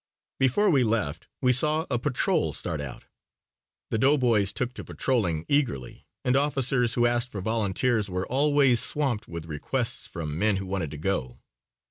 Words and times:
Before 0.39 0.67
we 0.71 0.83
left 0.83 1.27
we 1.43 1.51
saw 1.53 1.85
a 1.91 1.99
patrol 1.99 2.53
start 2.53 2.81
out. 2.81 3.05
The 3.91 3.99
doughboys 3.99 4.51
took 4.51 4.73
to 4.73 4.83
patrolling 4.83 5.45
eagerly 5.47 6.07
and 6.25 6.35
officers 6.35 6.95
who 6.95 7.05
asked 7.05 7.29
for 7.29 7.39
volunteers 7.39 8.09
were 8.09 8.25
always 8.25 8.79
swamped 8.81 9.27
with 9.27 9.45
requests 9.45 10.07
from 10.07 10.39
men 10.39 10.55
who 10.55 10.65
wanted 10.65 10.89
to 10.89 10.97
go. 10.97 11.37